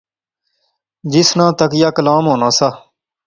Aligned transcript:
جس 1.11 1.29
نا 1.37 1.45
تکیہ 1.57 1.89
کلام 1.97 2.23
ہونا 2.29 2.49
سا 2.57 2.69